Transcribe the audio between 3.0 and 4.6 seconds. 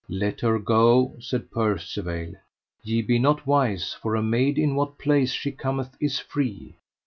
be not wise, for a maid